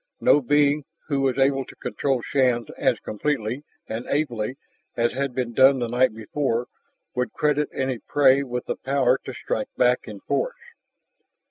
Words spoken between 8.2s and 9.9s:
with the power to strike